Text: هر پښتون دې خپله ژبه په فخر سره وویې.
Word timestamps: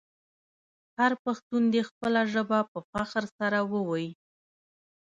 هر 0.97 1.11
پښتون 1.23 1.63
دې 1.73 1.81
خپله 1.89 2.21
ژبه 2.33 2.59
په 2.71 2.79
فخر 2.91 3.23
سره 3.37 3.59
وویې. 3.73 4.09